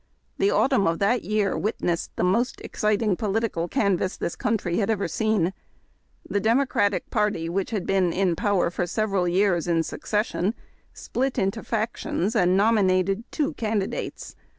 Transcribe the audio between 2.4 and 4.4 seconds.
exciting political canvass this